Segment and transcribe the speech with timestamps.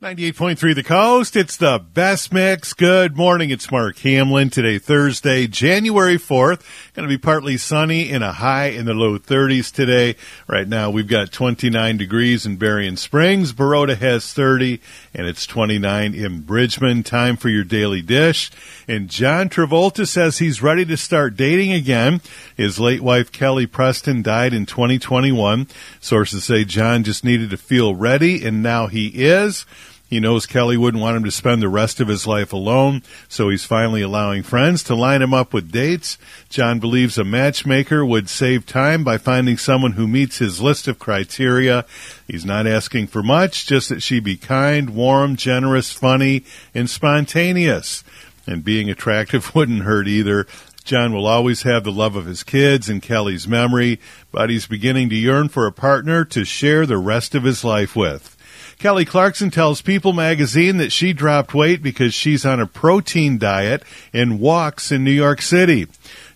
[0.00, 1.34] 98.3 The Coast.
[1.34, 2.72] It's the best mix.
[2.72, 3.50] Good morning.
[3.50, 4.48] It's Mark Hamlin.
[4.48, 6.62] Today, Thursday, January 4th.
[6.92, 10.14] Going to be partly sunny and a high in the low 30s today.
[10.46, 13.52] Right now, we've got 29 degrees in Berrien Springs.
[13.52, 14.80] Baroda has 30
[15.14, 17.02] and it's 29 in Bridgman.
[17.02, 18.52] Time for your daily dish.
[18.86, 22.20] And John Travolta says he's ready to start dating again.
[22.56, 25.66] His late wife, Kelly Preston, died in 2021.
[25.98, 29.66] Sources say John just needed to feel ready and now he is.
[30.08, 33.50] He knows Kelly wouldn't want him to spend the rest of his life alone, so
[33.50, 36.16] he's finally allowing friends to line him up with dates.
[36.48, 40.98] John believes a matchmaker would save time by finding someone who meets his list of
[40.98, 41.84] criteria.
[42.26, 46.42] He's not asking for much, just that she be kind, warm, generous, funny,
[46.74, 48.02] and spontaneous.
[48.46, 50.46] And being attractive wouldn't hurt either.
[50.84, 54.00] John will always have the love of his kids and Kelly's memory,
[54.32, 57.94] but he's beginning to yearn for a partner to share the rest of his life
[57.94, 58.37] with.
[58.78, 63.82] Kelly Clarkson tells People magazine that she dropped weight because she's on a protein diet
[64.12, 65.86] and walks in New York City.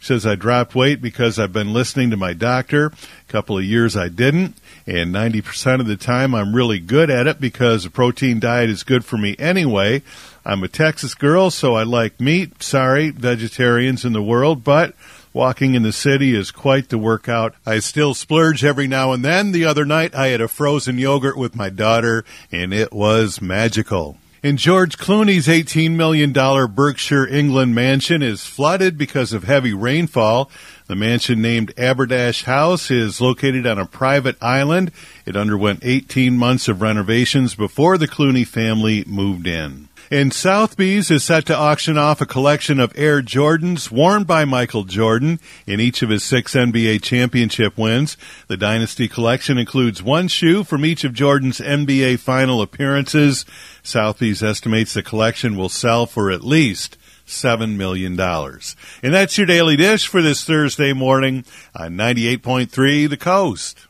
[0.00, 2.86] She says, I dropped weight because I've been listening to my doctor.
[2.86, 4.56] A couple of years I didn't.
[4.88, 8.82] And 90% of the time I'm really good at it because a protein diet is
[8.82, 10.02] good for me anyway.
[10.44, 12.60] I'm a Texas girl, so I like meat.
[12.60, 14.96] Sorry, vegetarians in the world, but
[15.34, 17.54] Walking in the city is quite the workout.
[17.64, 19.52] I still splurge every now and then.
[19.52, 24.18] The other night I had a frozen yogurt with my daughter and it was magical.
[24.42, 30.50] In George Clooney's $18 million Berkshire, England mansion is flooded because of heavy rainfall.
[30.88, 34.90] The mansion named Aberdash House is located on a private island.
[35.24, 39.88] It underwent 18 months of renovations before the Clooney family moved in.
[40.10, 44.84] And Sotheby's is set to auction off a collection of Air Jordans worn by Michael
[44.84, 48.16] Jordan in each of his six NBA championship wins.
[48.48, 53.44] The Dynasty collection includes one shoe from each of Jordan's NBA final appearances.
[53.82, 58.18] Sotheby's estimates the collection will sell for at least $7 million.
[58.20, 63.86] And that's your daily dish for this Thursday morning on 98.3 The Coast.